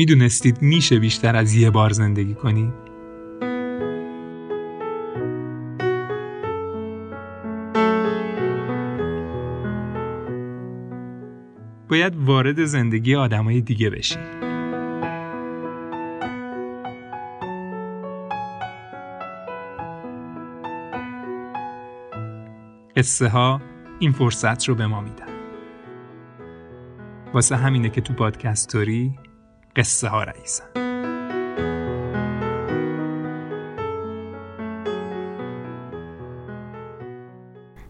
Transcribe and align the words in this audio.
می‌دونستید 0.00 0.62
میشه 0.62 0.98
بیشتر 0.98 1.36
از 1.36 1.54
یه 1.54 1.70
بار 1.70 1.90
زندگی 1.90 2.34
کنید؟ 2.34 2.72
باید 11.88 12.16
وارد 12.16 12.64
زندگی 12.64 13.14
آدمای 13.14 13.60
دیگه 13.60 13.90
بشین 13.90 14.22
قصه 22.96 23.28
ها 23.28 23.60
این 23.98 24.12
فرصت 24.12 24.68
رو 24.68 24.74
به 24.74 24.86
ما 24.86 25.00
میدن. 25.00 25.26
واسه 27.34 27.56
همینه 27.56 27.88
که 27.90 28.00
تو 28.00 28.14
پادکستوریز 28.14 29.18
قصه 29.76 30.08
ها 30.08 30.22
رئیسن. 30.22 30.64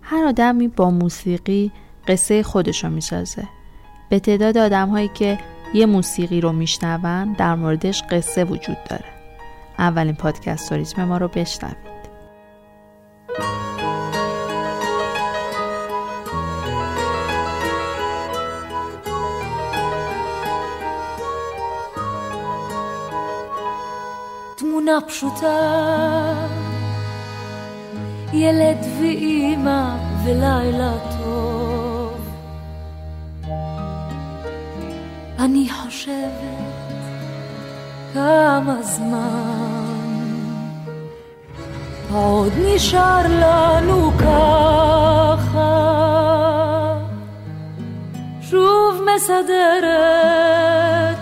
هر 0.02 0.24
آدمی 0.24 0.68
با 0.68 0.90
موسیقی 0.90 1.72
قصه 2.08 2.42
خودشو 2.42 2.88
می‌سازه. 2.88 3.48
به 4.10 4.18
تعداد 4.18 4.58
آدم 4.58 4.88
هایی 4.88 5.08
که 5.08 5.38
یه 5.74 5.86
موسیقی 5.86 6.40
رو 6.40 6.52
میشنون 6.52 7.32
در 7.32 7.54
موردش 7.54 8.02
قصه 8.10 8.44
وجود 8.44 8.76
داره. 8.90 9.04
اولین 9.78 10.14
پادکستوریز 10.14 11.04
ما 11.04 11.16
رو 11.16 11.28
بشنوید. 11.28 11.89
פשוטה, 25.06 26.34
ילד 28.32 28.76
ואימא 29.00 29.96
ולילה 30.24 30.92
טוב. 31.18 32.30
אני 35.38 35.68
חושבת 35.68 36.70
כמה 38.14 38.82
זמן. 38.82 39.90
עוד 42.12 42.52
נשאר 42.64 43.22
לנו 43.28 44.10
ככה. 44.18 45.70
שוב 48.40 49.02
מסדרת 49.14 49.78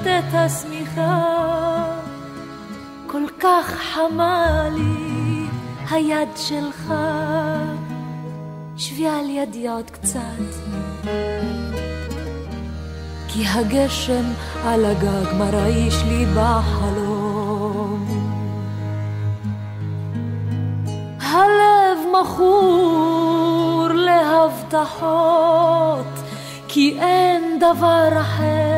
את 0.03 0.35
השמיכה 0.35 1.38
כך 3.41 3.75
חמה 3.95 4.69
לי 4.75 5.47
היד 5.91 6.29
שלך. 6.37 6.93
שבי 8.77 9.07
על 9.07 9.31
ידי 9.31 9.69
עוד 9.69 9.91
קצת. 9.91 10.21
כי 13.29 13.47
הגשם 13.47 14.25
על 14.65 14.85
הגג 14.85 15.35
מרעיש 15.39 16.03
לי 16.09 16.27
בחלום. 16.27 18.07
הלב 21.21 21.99
מכור 22.23 23.89
להבטחות 23.95 25.09
כי 26.69 26.99
אין 27.01 27.59
דבר 27.61 28.21
אחר 28.21 28.78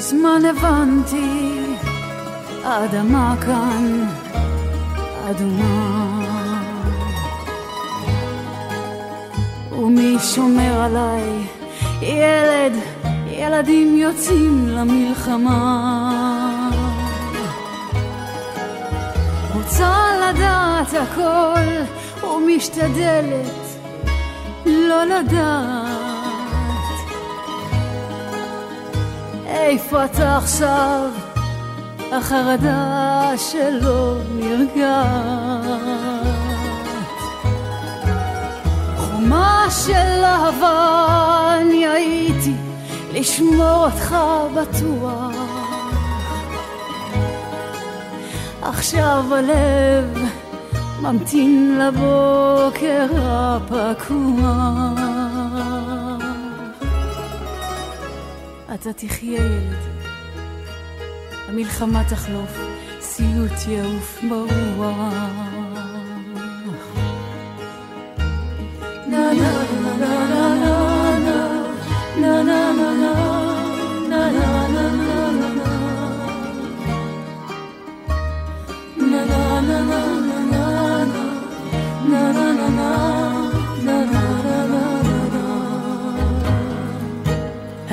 מזמן 0.09 0.41
הבנתי, 0.49 1.65
האדמה 2.63 3.35
כאן 3.41 4.07
אדומה. 5.29 6.25
ומי 9.71 10.15
שומר 10.19 10.81
עליי? 10.81 11.47
ילד, 12.01 12.73
ילדים 13.27 13.97
יוצאים 13.97 14.67
למלחמה. 14.67 16.11
רוצה 19.53 19.93
לדעת 20.29 20.93
הכל 20.93 21.83
ומשתדלת 22.27 23.77
לא 24.65 25.03
לדעת. 25.03 26.08
איפה 29.49 30.05
אתה 30.05 30.37
עכשיו? 30.37 31.09
החרדה 32.11 33.31
שלא 33.37 34.15
נרגעת. 34.35 35.79
חומה 38.97 39.65
של 39.69 40.23
אהבה 40.23 41.57
אני 41.61 41.87
הייתי 41.87 42.53
לשמור 43.13 43.85
אותך 43.85 44.15
בטוח. 44.55 45.35
עכשיו 48.61 49.25
הלב 49.31 50.19
ממתין 51.01 51.79
לבוקר 51.79 53.05
הפקוח. 53.15 55.18
אתה 58.73 58.93
תחיה 58.93 59.45
ילד, 59.45 59.77
המלחמה 61.47 62.03
תחלוף, 62.09 62.57
סיוט 63.01 63.67
יעוף 63.67 64.19
ברוח. 64.29 65.13
na 69.11 69.33
na 69.33 69.51
na 69.83 69.91
na 70.01 70.28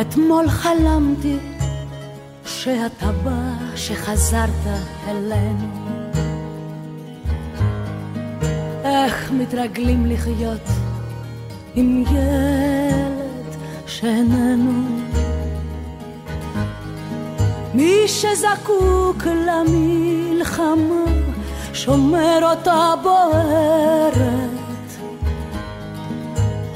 אתמול 0.01 0.49
חלמתי 0.49 1.37
שאתה 2.45 3.12
בא, 3.25 3.77
שחזרת 3.77 4.50
אלינו. 5.09 5.87
איך 8.85 9.31
מתרגלים 9.32 10.06
לחיות 10.06 10.69
עם 11.75 12.05
ילד 12.11 13.56
שאיננו. 13.87 14.82
מי 17.75 18.09
שזקוק 18.09 19.26
למלחמה 19.26 21.05
שומר 21.73 22.38
אותה 22.43 22.94
בוערת 23.03 24.20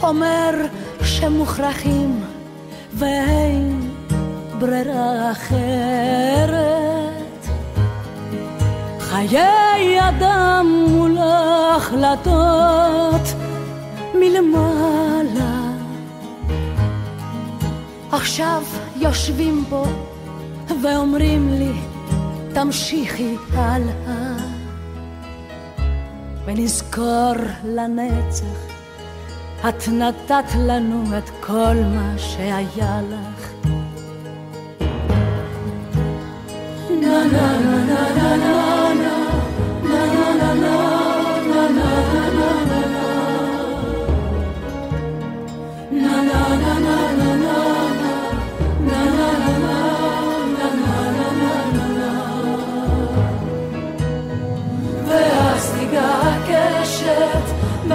אומר 0.02 0.50
שמוכרחים 1.02 2.29
ואין 3.00 3.90
ברירה 4.58 5.32
אחרת. 5.32 6.60
חיי 9.00 10.08
אדם 10.08 10.66
מול 10.88 11.18
החלטות 11.76 12.40
מלמעלה. 14.14 15.70
עכשיו 18.12 18.62
יושבים 18.96 19.64
פה 19.68 19.84
ואומרים 20.82 21.52
לי 21.52 21.72
תמשיכי 22.54 23.36
הלאה. 23.52 24.36
ונזכור 26.44 27.34
לנצח 27.64 28.69
את 29.68 29.88
נתת 29.88 30.54
לנו 30.56 31.18
את 31.18 31.30
כל 31.40 31.74
מה 31.94 32.18
שהיה 32.18 33.00
לך. 33.10 33.52
נה 36.90 37.24
נה 37.32 37.58
נה 37.60 37.84
נה 37.86 38.08
נה 38.14 38.36
נה 38.36 38.70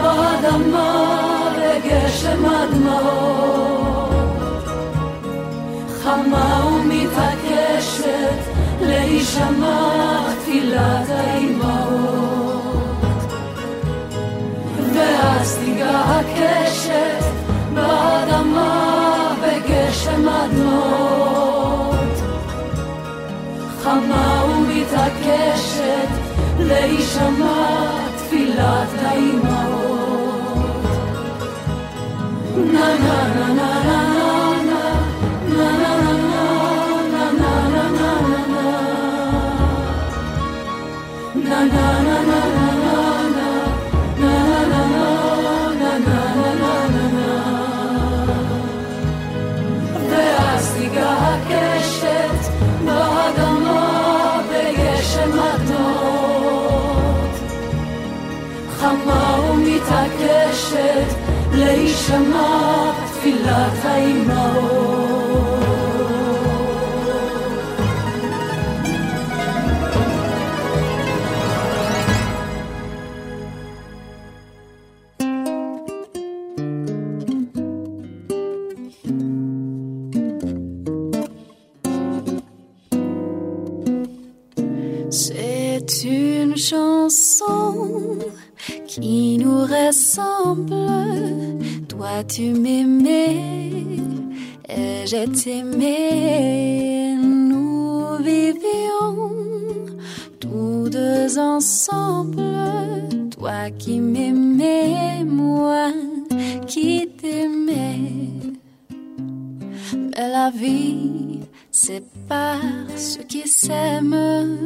באדמה 0.06 1.05
להישמע 9.36 10.34
תפילת 10.40 11.10
האימהות 11.10 12.84
ואז 14.94 15.58
תיגע 15.58 16.00
הקשת 16.00 17.26
באדמה 17.74 19.36
בגשם 19.42 20.30
אדמות 20.30 21.96
חמה 23.84 24.44
ומתעקשת 24.46 26.10
להישמע 26.60 27.90
תפילת 28.18 28.90
האימהות. 29.02 29.96
נה 32.56 32.96
נה 33.00 33.28
נה 33.36 33.54
נה 33.54 33.84
נה 33.84 34.15
להישמע 61.65 62.93
תפילת 63.07 63.85
האימהות. 63.85 65.11
C'est 85.11 86.05
une 86.05 86.57
chanson 86.57 88.19
qui 88.87 89.39
nous 89.39 89.62
ressemble. 89.62 90.24
tu 92.24 92.54
m'aimais 92.54 93.42
et 94.70 95.06
je 95.06 95.26
t'aimais. 95.26 97.16
Nous 97.22 98.18
vivions 98.24 99.32
tous 100.40 100.90
deux 100.90 101.38
ensemble. 101.38 102.42
Toi 103.32 103.70
qui 103.78 104.00
m'aimais, 104.00 105.26
moi 105.26 105.92
qui 106.66 107.08
t'aimais. 107.22 108.00
Mais 109.94 110.30
la 110.32 110.50
vie 110.52 111.42
c'est 111.70 112.04
par 112.27 112.60
ceux 112.95 113.24
qui 113.24 113.48
s'aiment 113.48 114.60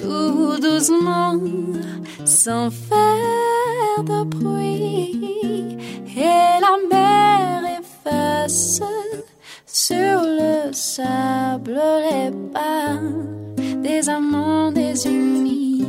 tout 0.00 0.58
doucement, 0.60 1.34
sans 2.24 2.70
faire 2.70 4.04
de 4.04 4.24
bruit. 4.24 5.76
Et 6.16 6.60
la 6.60 6.76
mer 6.90 7.62
efface 7.80 8.80
sur 9.66 10.20
le 10.22 10.72
sable 10.72 11.80
les 12.10 12.30
pas 12.52 12.98
des 13.82 14.08
amants 14.08 14.72
désunis. 14.72 15.84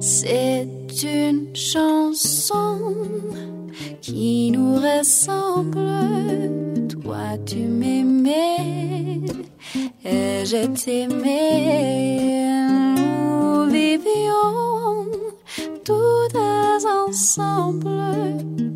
C'est 0.00 0.68
une 1.02 1.54
chanson 1.54 2.94
qui 4.00 4.50
nous 4.50 4.76
ressemble. 4.76 6.73
Toi, 7.02 7.36
tu 7.44 7.56
m'aimais 7.56 9.20
et 10.04 10.44
je 10.46 10.66
t'aimais. 10.80 12.54
Nous 12.96 13.66
vivions 13.66 15.06
tous 15.84 16.86
ensemble, 16.86 18.00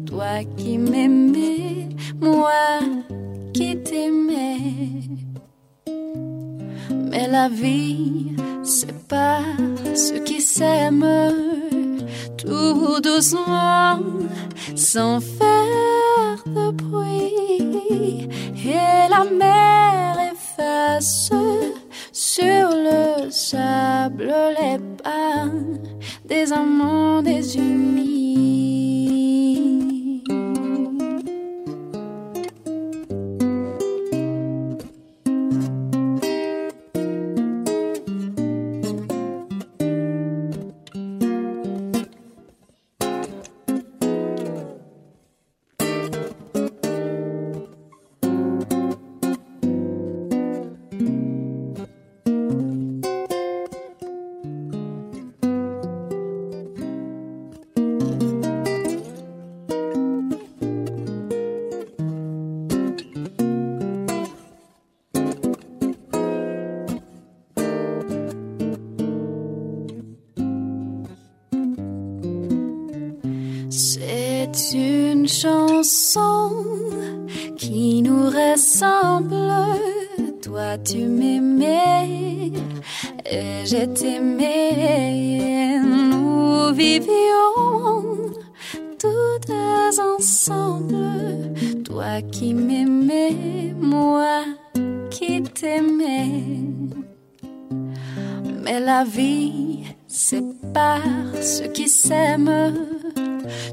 toi 0.05 0.43
qui 0.57 0.79
m'aimais, 0.79 1.89
moi 2.21 2.81
qui 3.55 3.77
t'aimais. 3.83 5.28
Mais 7.11 7.27
la 7.27 7.49
vie, 7.49 8.37
c'est 8.63 9.07
pas 9.09 9.41
ceux 9.95 10.21
qui 10.21 10.41
s'aiment 10.41 11.35
tout 12.37 13.01
doucement, 13.01 14.01
sans 14.75 15.21
faire 15.21 16.43
de 16.47 16.71
bruit. 16.71 18.29
Et 18.65 19.09
la 19.09 19.25
mer 19.25 20.19
efface 20.33 21.31
sur 22.13 22.69
le 22.71 23.31
sable 23.31 24.33
les 24.61 24.79
pas 25.03 25.47
des 26.29 26.53
amants 26.53 27.23
désunis. 27.23 28.19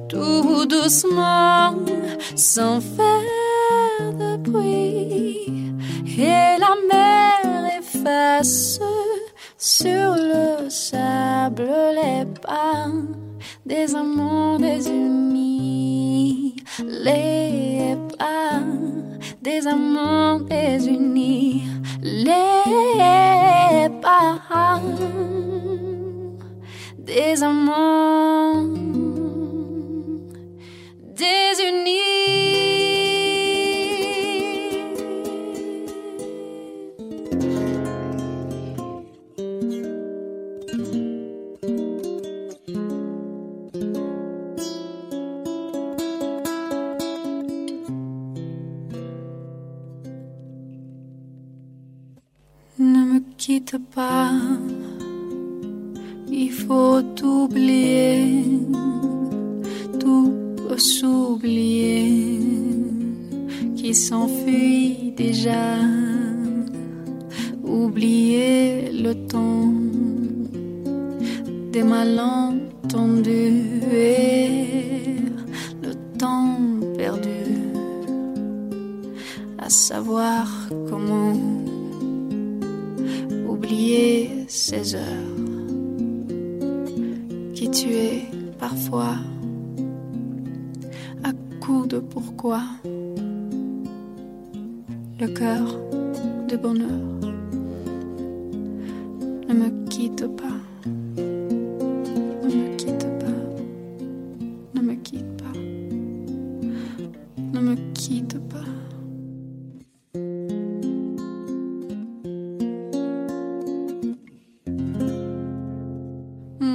Tout 0.09 0.65
doucement, 0.65 1.75
sans 2.35 2.81
faire 2.81 4.13
de 4.13 4.37
bruit. 4.37 5.73
Et 6.17 6.57
la 6.59 6.75
mer 6.89 7.71
efface 7.79 8.79
sur 9.57 10.15
le 10.15 10.69
sable 10.69 11.69
les 11.99 12.25
pas 12.41 12.87
des 13.65 13.95
amants 13.95 14.57
désunis. 14.59 16.55
les 17.05 17.95
pas 18.17 18.59
des 19.41 19.67
amants 19.67 20.39
désunis, 20.39 21.63
les 22.01 23.89
pas 24.01 24.81
des 27.05 27.43
amants 27.43 27.94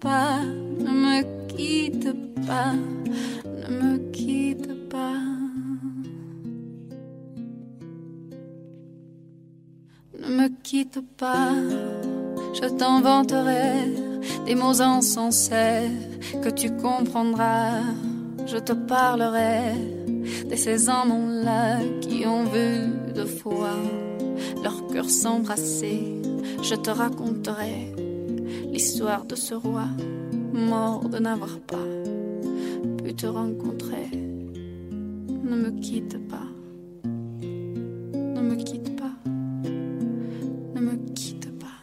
pas, 0.00 0.40
ne 0.40 0.90
me 0.90 1.46
quitte 1.48 2.12
pas, 2.46 2.74
ne 3.44 3.68
me 3.68 3.98
quitte 4.10 4.88
pas. 4.88 5.20
Ne 10.20 10.28
me 10.28 10.48
quitte 10.62 11.00
pas, 11.16 11.52
je 12.54 12.68
t'inventerai 12.68 13.94
des 14.46 14.54
mots 14.54 14.80
insensés 14.80 15.90
que 16.42 16.50
tu 16.50 16.70
comprendras. 16.76 17.80
Je 18.46 18.58
te 18.58 18.72
parlerai 18.72 19.72
de 20.48 20.56
ces 20.56 20.88
amants-là 20.88 21.80
qui 22.00 22.26
ont 22.26 22.44
vu 22.44 23.12
de 23.14 23.24
fois 23.24 23.80
leur 24.62 24.86
cœur 24.88 25.08
s'embrasser. 25.08 26.22
Je 26.62 26.74
te 26.74 26.90
raconterai 26.90 27.95
l'histoire 28.76 29.24
de 29.24 29.36
ce 29.36 29.54
roi 29.54 29.86
mort 30.52 31.08
de 31.08 31.18
n'avoir 31.18 31.58
pas 31.60 31.88
pu 33.02 33.14
te 33.14 33.26
rencontrer. 33.26 34.08
Ne 35.50 35.56
me 35.64 35.70
quitte 35.80 36.18
pas. 36.28 36.48
Ne 38.34 38.42
me 38.48 38.54
quitte 38.56 38.94
pas. 39.00 39.16
Ne 40.74 40.80
me 40.88 40.94
quitte 41.14 41.48
pas. 41.62 41.78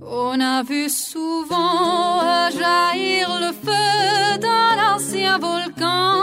On 0.00 0.40
a 0.40 0.62
vu 0.62 0.88
souvent 0.88 2.48
jaillir 2.58 3.28
le 3.44 3.52
feu 3.64 4.38
d'un 4.44 4.94
ancien 4.94 5.38
volcan 5.38 6.13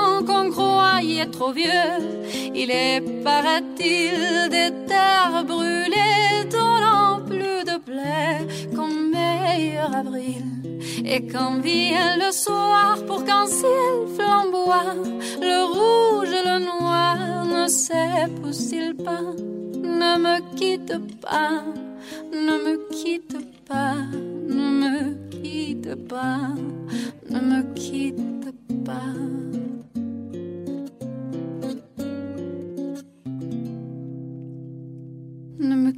croyait 1.21 1.31
trop 1.31 1.51
vieux. 1.51 2.51
Il 2.53 2.71
est, 2.71 3.01
paraît-il, 3.23 4.49
des 4.49 4.71
terres 4.87 5.43
brûlées 5.45 6.01
comme 8.75 9.11
meilleur 9.11 9.95
avril. 9.95 10.43
Et 11.05 11.25
quand 11.27 11.59
vient 11.61 12.17
le 12.17 12.31
soir 12.31 12.97
pour 13.07 13.23
qu'un 13.25 13.45
ciel 13.45 14.07
flamboie, 14.15 14.95
le 15.41 15.63
rouge 15.65 16.29
et 16.29 16.47
le 16.47 16.59
noir 16.65 17.45
ne 17.45 17.67
s'épousent-ils 17.67 18.95
pas 18.95 19.33
Ne 19.83 20.17
me 20.17 20.55
quitte 20.55 20.97
pas, 21.19 21.63
ne 22.31 22.53
me 22.65 22.89
quitte 22.89 23.37
pas, 23.67 23.95
ne 24.47 24.69
me 24.81 25.29
quitte 25.29 25.95
pas, 26.07 26.49
ne 27.29 27.39
me 27.39 27.73
quitte 27.73 28.53
pas. 28.85 29.50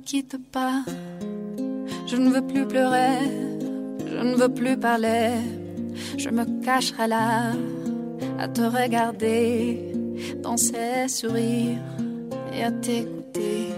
Quitte 0.04 0.38
pas. 0.52 0.84
Je 2.08 2.16
ne 2.18 2.30
veux 2.30 2.46
plus 2.46 2.66
pleurer, 2.68 3.18
je 4.00 4.22
ne 4.24 4.36
veux 4.36 4.50
plus 4.50 4.78
parler. 4.78 5.32
Je 6.18 6.30
me 6.30 6.44
cacherai 6.64 7.08
là 7.08 7.54
à 8.40 8.48
te 8.48 8.62
regarder, 8.62 9.94
danser, 10.42 11.08
sourire 11.08 11.80
et 12.54 12.64
à 12.64 12.72
t'écouter, 12.72 13.70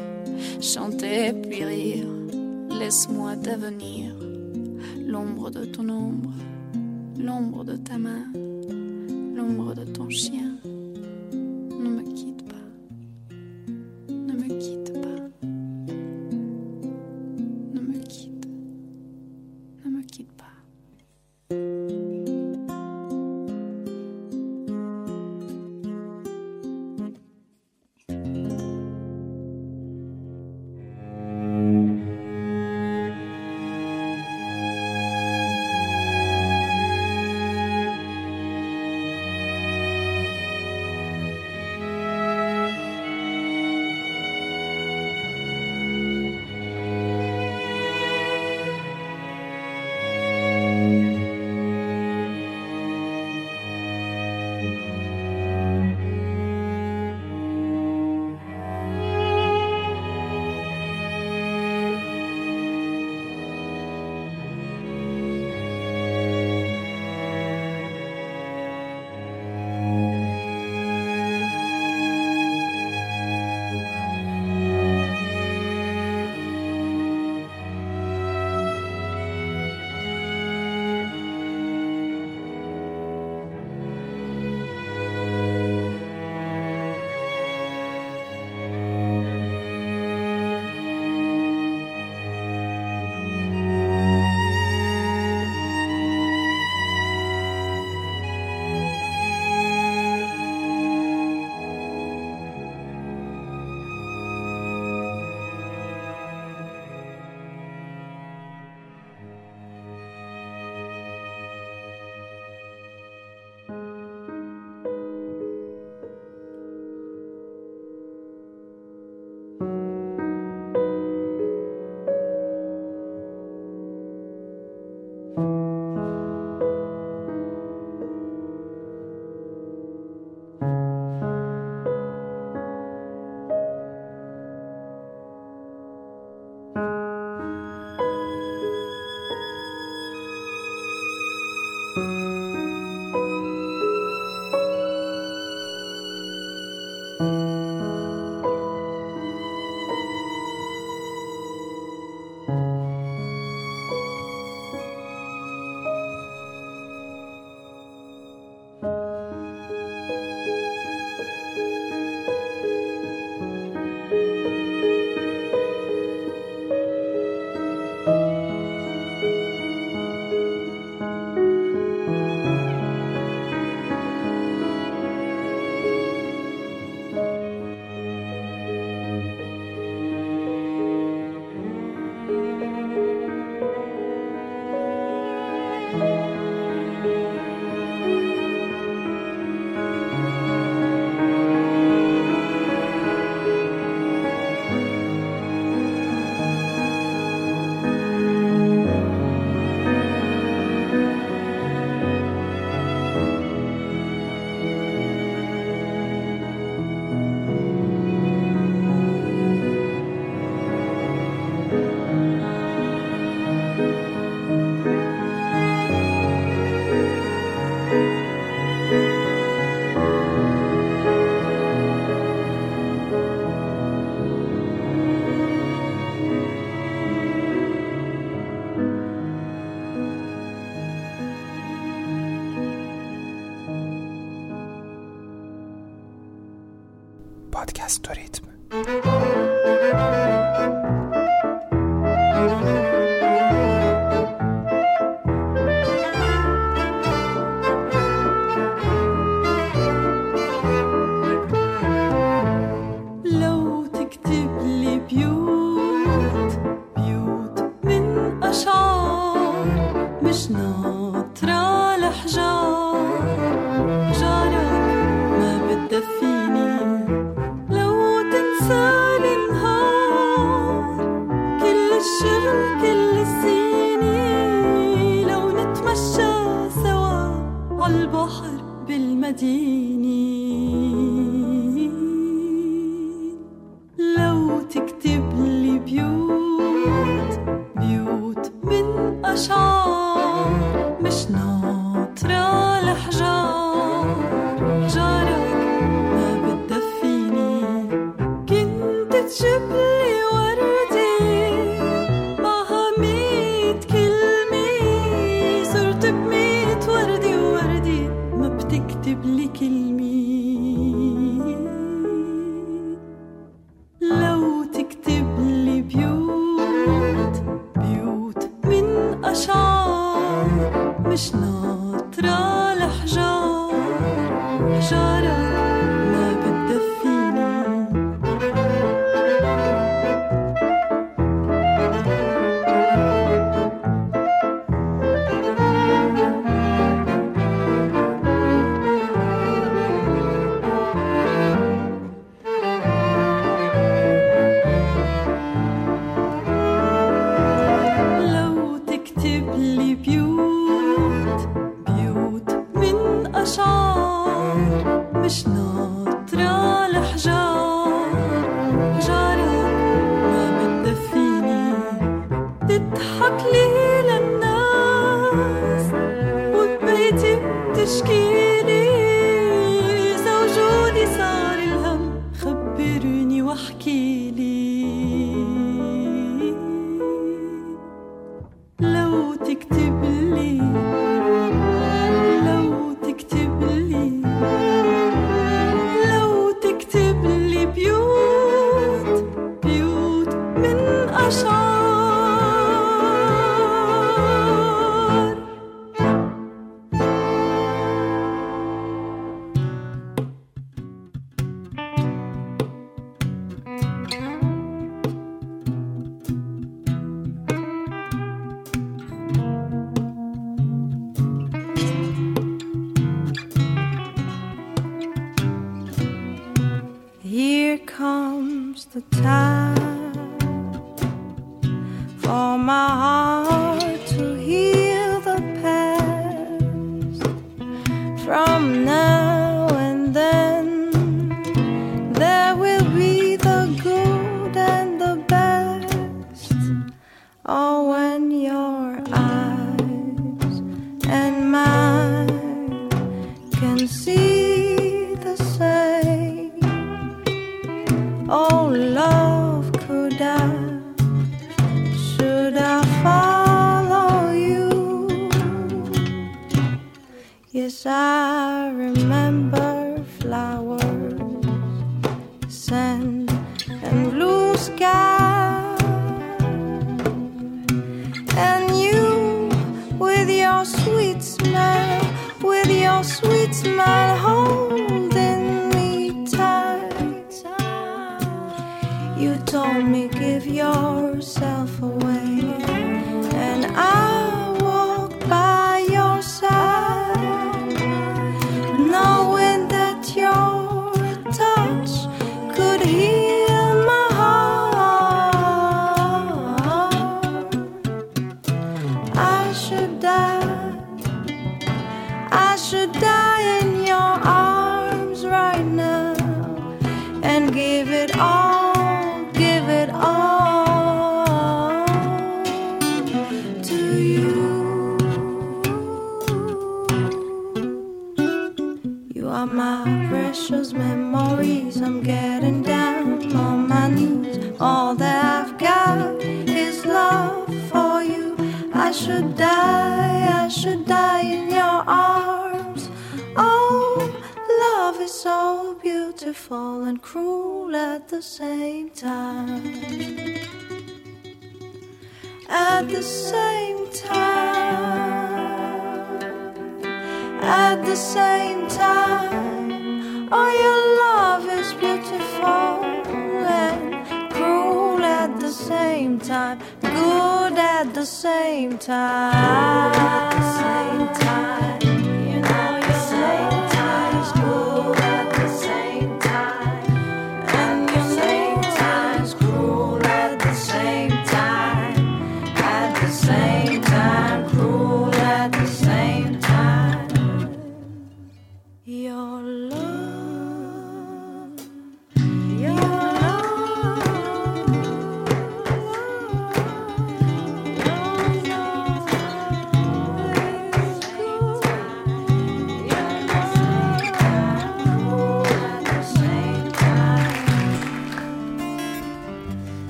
chanter 0.62 1.34
puis 1.34 1.64
rire. 1.64 2.06
Laisse-moi 2.80 3.36
devenir 3.38 4.16
l'ombre 5.08 5.50
de 5.50 5.66
ton 5.66 5.88
ombre, 5.88 6.34
l'ombre 7.18 7.64
de 7.64 7.78
ta 7.78 7.98
main, 7.98 8.26
l'ombre 9.36 9.74
de 9.76 9.86
ton 9.86 10.10
chien. 10.10 10.55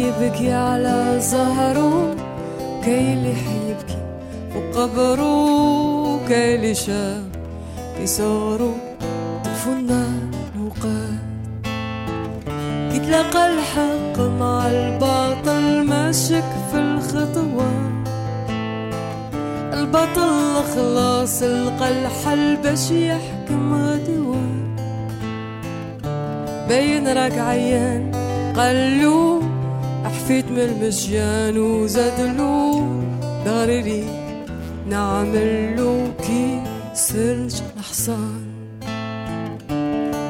يبكي 0.00 0.52
على 0.52 1.16
زهره 1.18 2.16
اللي 3.12 3.34
حيبكي 3.34 3.98
فوق 4.54 4.82
قبره 4.82 5.50
اللي 6.30 6.74
شاف 6.74 7.22
صغره 8.04 8.74
طفلنا 9.44 10.06
الوقات 10.54 11.20
كي 12.92 12.98
تلاقى 12.98 13.52
الحق 13.52 14.20
مع 14.40 14.66
الباطل 14.66 15.84
ماشك 15.84 16.44
في 16.72 16.78
الخطوة. 16.78 17.70
الباطل 19.72 20.62
خلاص 20.74 21.42
لقى 21.42 21.88
الحل 21.90 22.56
باش 22.56 22.90
يحكم 22.90 23.74
غدوة. 23.74 24.42
باين 26.68 27.08
راك 27.08 27.38
عيان 27.38 28.12
قالو 28.56 29.39
حفيت 30.14 30.44
من 30.50 30.58
المشيان 30.58 31.58
وزادلو 31.58 32.86
لي 33.80 34.04
نعملو 34.88 35.96
كي 36.26 36.62
سرج 36.94 37.54
الحصان. 37.76 38.44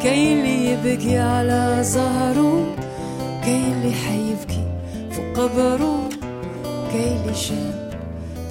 كاين 0.02 0.38
اللي 0.38 0.70
يبكي 0.70 1.18
على 1.18 1.78
زهره 1.80 2.76
كاين 3.44 3.72
اللي 3.72 3.92
حيبكي 3.92 4.64
فوق 5.10 5.44
قبره 5.44 6.08
كاين 6.92 7.20
اللي 7.20 7.34
شاب 7.34 7.92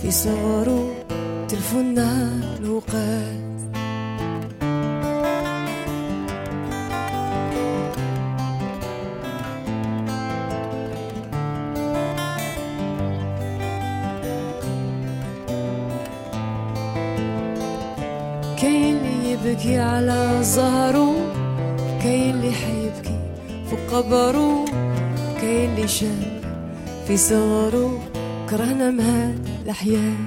في 0.02 0.12
صغره 0.12 0.94
تلفونا 1.50 2.40
الوقات 2.60 3.49
زهره 20.50 21.16
كاين 22.04 22.36
اللي 22.36 22.52
حيبكي 22.52 23.20
فوق 23.70 23.80
قبره 24.00 24.66
كاين 25.42 25.70
اللي 25.70 25.88
شاب 25.88 26.42
في 27.08 27.18
صغره 27.18 28.00
كرهنا 28.50 28.92
مهاد 28.92 29.48
الحياة 29.66 30.18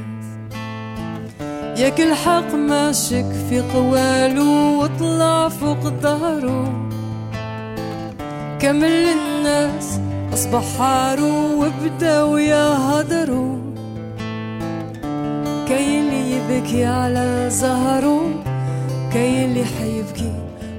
ياك 1.77 2.01
الحق 2.01 2.55
ماشك 2.55 3.27
في 3.49 3.61
قوالو 3.75 4.83
وطلع 4.83 5.49
فوق 5.49 5.81
ظهره 6.03 6.89
كمل 8.61 9.07
الناس 9.17 10.01
أصبح 10.35 10.65
حارو 10.79 11.65
وبداو 11.65 12.37
يهدروا. 12.37 13.59
كاين 15.69 16.05
اللي 16.05 16.37
يبكي 16.37 16.85
على 16.85 17.47
زهره 17.51 18.52
كاين 19.15 19.51
اللي 19.51 19.65
حيبكي 19.65 20.33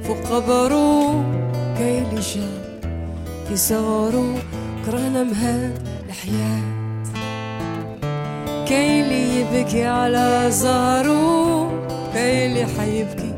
فوق 0.04 0.18
قبره 0.18 1.12
كاين 1.78 2.06
اللي 2.06 2.22
شاب 2.22 2.64
في 3.48 3.58
صغره 3.58 4.36
كرهنا 4.86 5.24
مهاد 5.24 5.78
الحياة. 6.06 6.62
كاين 8.68 9.04
اللي 9.04 9.42
يبكي 9.42 9.84
على 9.86 10.46
زهره 10.50 11.68
كاين 12.14 12.52
اللي 12.52 12.66
حيبكي 12.66 13.34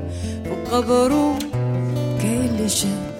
فوق 0.45 0.73
قبره. 0.73 1.39
كاين 2.21 2.45
اللي 2.45 2.69
شاب 2.69 3.15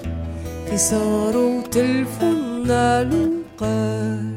في 0.70 0.78
صغره 0.78 1.62
تلفونا 1.72 3.02
الوقات 3.02 3.36
بطلتي 3.62 4.35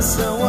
coração. 0.00 0.39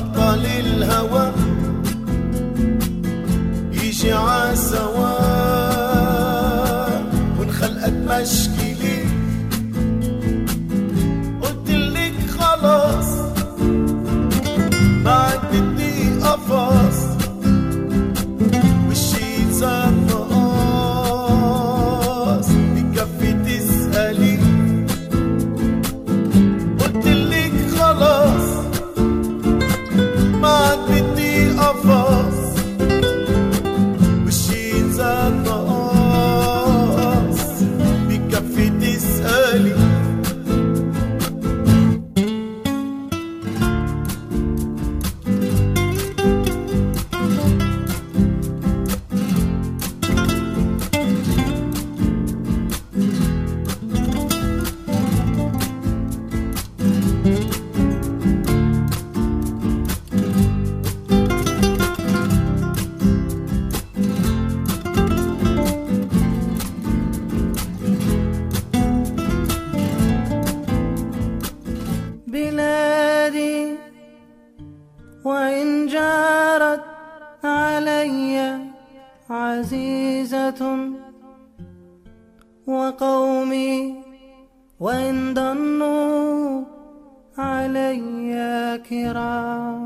بطل 0.00 0.46
الهوى 0.46 1.32
يجي 3.72 4.12
عالسوا. 4.12 5.10
ونخلقت 7.38 7.92
مشكي. 7.92 8.69
ضنوا 85.40 86.64
علي 87.38 88.32
كرام. 88.88 89.82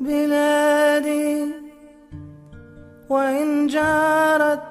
بلادي 0.00 1.34
وإن 3.10 3.66
جارت 3.66 4.62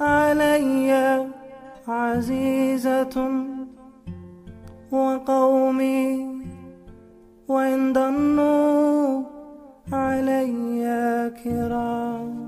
علي 0.00 0.90
عزيزة 1.88 3.16
وقومي 4.92 6.06
وإن 7.48 7.92
ضنوا 7.92 9.22
علي 9.92 10.84
كرام. 11.44 12.43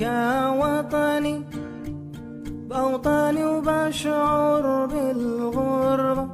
يا 0.00 0.48
وطني 0.60 1.44
بأوطاني 2.70 3.44
وبشعر 3.44 4.86
بالغربة 4.86 6.28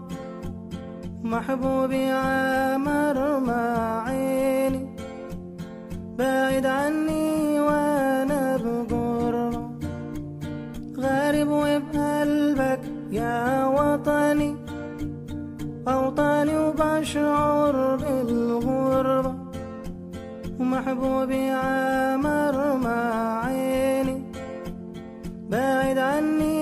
محبوبي 1.22 2.05
عامر 2.11 3.40
ما 3.40 3.64
عيني 4.07 4.96
بعيد 6.18 6.66
عني 6.66 7.61
وأنا 7.61 8.57
بغربة. 8.57 9.62
غارب 11.00 11.48
وبقلبك 11.48 12.81
يا 13.11 13.66
وطني 13.66 14.57
أوطاني 15.88 16.57
وبشعر 16.59 17.96
بالغربة 17.96 19.35
ومحبوبي 20.61 21.50
عامر 21.50 22.77
ما 22.77 22.98
عيني 23.24 23.43
بعد 25.54 25.98
عني. 25.98 26.53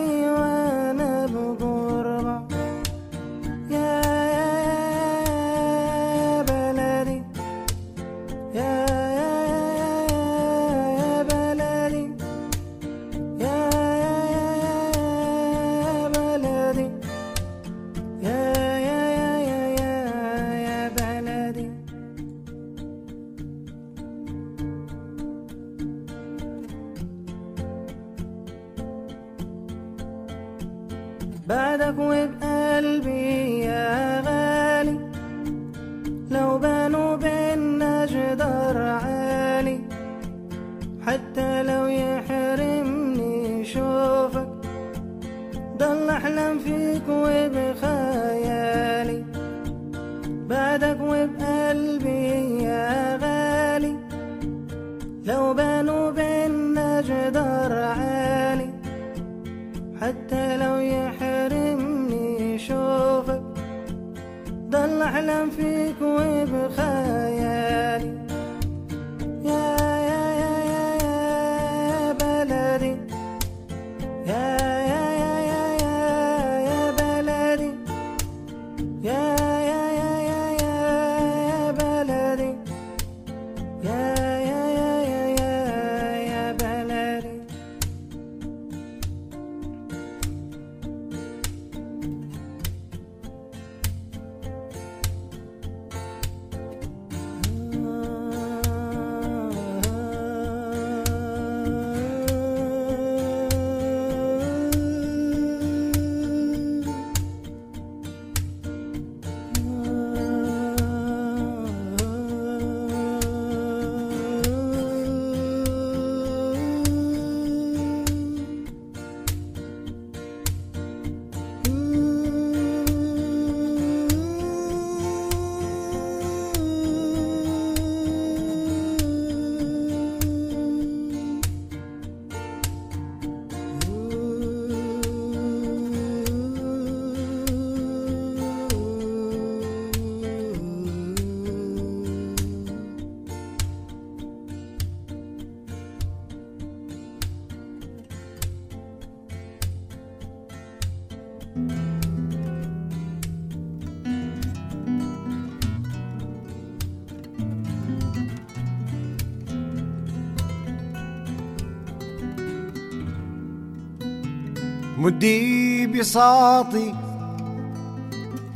مدي 165.02 165.86
بساطي 165.86 166.94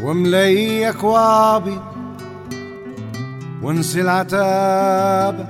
وملي 0.03 0.89
أكوابي 0.89 1.81
وانسي 3.63 4.01
العتاب. 4.01 5.49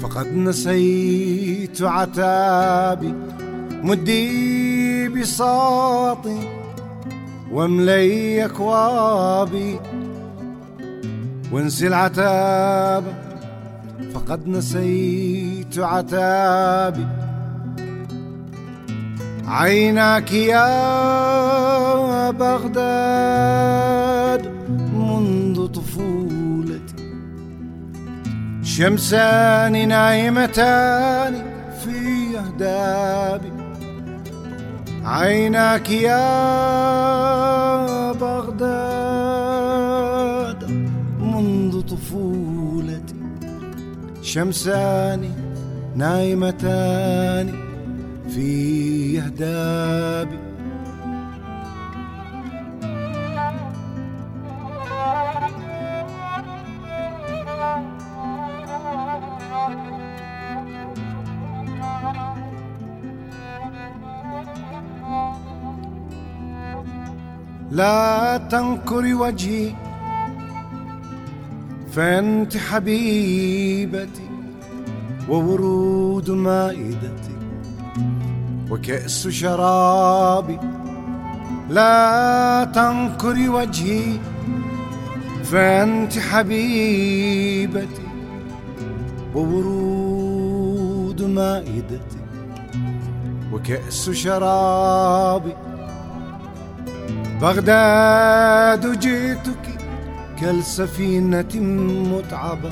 فقد 0.00 0.26
نسيت 0.36 1.82
عتابي. 1.82 3.14
مدي 3.82 5.08
بساطي 5.08 6.40
وملي 7.52 8.44
أكوابي 8.44 9.80
وانسي 11.52 11.86
العتاب. 11.86 13.04
فقد 14.14 14.48
نسيت 14.48 15.78
عتابي. 15.78 17.06
عيناك 19.48 20.32
يا 20.32 22.30
بغداد 22.30 22.86
منذ 24.94 25.66
طفولتي. 25.66 26.94
شمسان 28.62 29.88
نايمتان 29.88 31.42
في 31.84 31.98
أهدابي. 32.38 33.52
عيناك 35.04 35.90
يا 35.90 36.32
بغداد 38.12 39.40
منذ 41.20 41.80
طفولتي. 41.80 43.14
شمسان 44.22 45.30
نايمتان 45.96 47.65
في 48.36 49.18
أهدابي 49.20 50.38
لا 67.70 68.36
تنكري 68.50 69.14
وجهي 69.14 69.72
فأنت 71.92 72.56
حبيبتي 72.56 74.28
وورود 75.28 76.30
مائدتي 76.30 77.25
وكأس 78.70 79.28
شرابي. 79.28 80.58
لا 81.70 82.64
تنكري 82.74 83.48
وجهي 83.48 84.18
فأنت 85.44 86.18
حبيبتي 86.18 88.06
وورود 89.34 91.22
مائدتي. 91.22 92.20
وكأس 93.52 94.10
شرابي 94.10 95.54
بغداد 97.40 98.98
جئتك 99.00 99.78
كالسفينة 100.40 101.54
متعبة. 102.12 102.70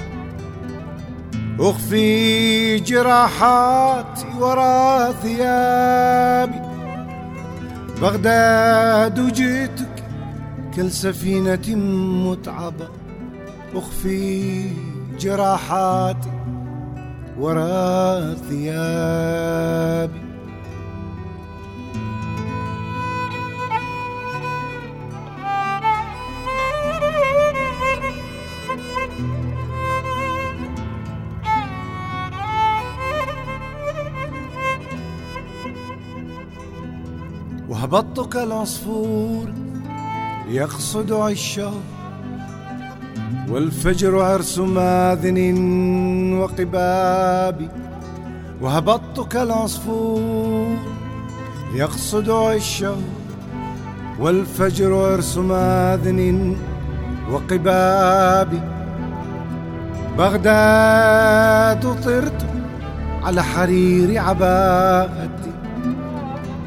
أخفي 1.61 2.78
جراحاتي 2.78 4.26
وراء 4.40 5.12
ثيابي. 5.12 6.61
بغداد 8.00 9.32
جئتك 9.32 10.05
كالسفينة 10.76 11.76
متعبة. 12.30 12.88
أخفي 13.74 14.70
جراحاتي 15.20 16.30
وراء 17.38 18.34
ثيابي. 18.34 20.24
وهبطت 37.85 38.32
كالعصفور 38.32 39.53
يقصد 40.49 41.12
عشه 41.12 41.72
والفجر 43.49 44.22
عرس 44.22 44.59
ماذن 44.59 45.39
وقباب 46.39 47.68
وهبطت 48.61 49.32
كالعصفور 49.32 50.76
يقصد 51.74 52.30
عشه 52.30 52.97
والفجر 54.20 54.95
عرس 54.95 55.37
ماذن 55.37 56.57
وقباب. 57.30 58.74
بغداد 60.18 62.03
طرت 62.05 62.47
على 63.22 63.43
حرير 63.43 64.18
عباءتي 64.18 65.24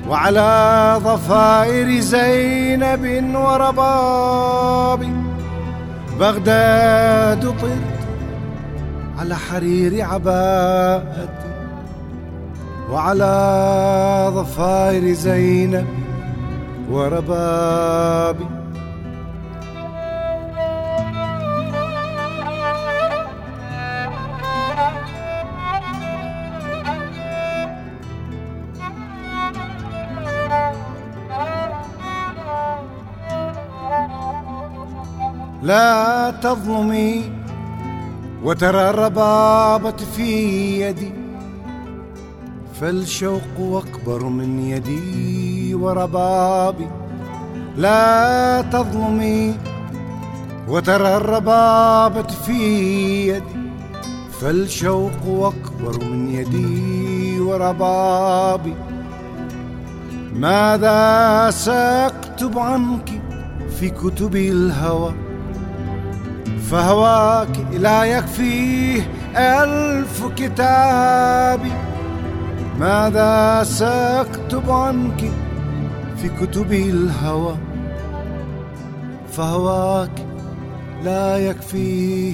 وعلى 0.09 0.99
ضفائر 1.03 1.99
زينب 1.99 3.35
ورباب 3.35 5.01
بغداد 6.19 7.41
طرت 7.41 7.97
على 9.19 9.35
حرير 9.35 10.05
عباءتي 10.05 11.51
وعلى 12.91 14.31
ضفائر 14.35 15.13
زينب 15.13 15.87
وربابي 16.91 18.56
لا 35.67 36.31
تظلمي 36.31 37.31
وترى 38.43 38.89
الربابة 38.89 39.97
في 40.15 40.31
يدي 40.81 41.11
فالشوق 42.81 43.57
أكبر 43.59 44.23
من 44.23 44.59
يدي 44.59 45.75
وربابي. 45.75 46.87
لا 47.77 48.61
تظلمي 48.61 49.55
وترى 50.67 51.15
الربابة 51.17 52.27
في 52.27 52.59
يدي 53.27 53.59
فالشوق 54.41 55.23
أكبر 55.27 56.03
من 56.03 56.29
يدي 56.29 57.39
وربابي. 57.39 58.75
ماذا 60.33 61.49
سأكتب 61.49 62.59
عنك 62.59 63.21
في 63.79 63.89
كتب 63.89 64.35
الهوى؟ 64.35 65.26
فهواك 66.71 67.57
لا 67.73 68.03
يكفيه 68.03 69.11
ألف 69.35 70.25
كتاب. 70.35 71.59
ماذا 72.79 73.63
سأكتب 73.63 74.71
عنك 74.71 75.31
في 76.17 76.29
كتب 76.29 76.73
الهوى؟ 76.73 77.55
فهواك 79.31 80.25
لا 81.03 81.37
يكفيه 81.37 82.33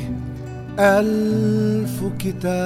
ألف 0.80 2.04
كتاب. 2.20 2.64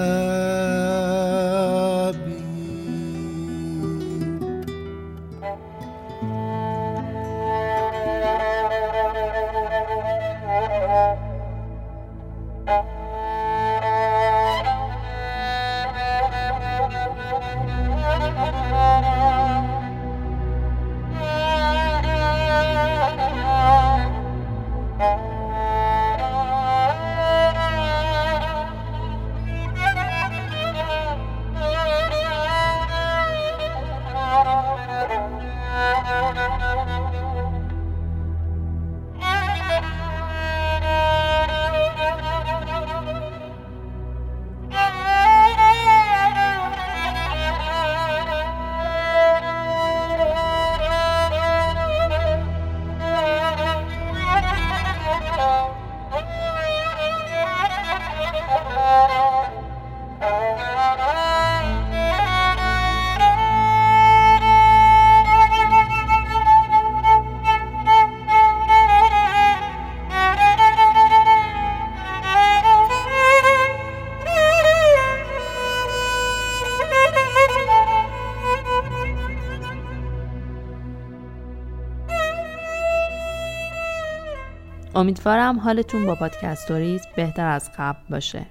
امیدوارم 84.98 85.60
حالتون 85.60 86.06
با 86.06 86.16
پادکستوریز 86.16 87.02
بهتر 87.16 87.48
از 87.48 87.70
قبل 87.78 88.00
باشه. 88.10 88.46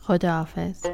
خداحافظ. 0.00 0.86